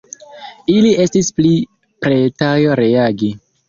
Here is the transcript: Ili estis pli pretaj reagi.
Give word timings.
Ili 0.75 0.93
estis 1.05 1.31
pli 1.41 1.53
pretaj 2.07 2.59
reagi. 2.85 3.35